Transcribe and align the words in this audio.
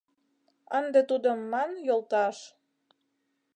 Ынде 0.77 0.99
тудым 1.09 1.39
ман 1.51 1.71
йолташ 1.87 2.37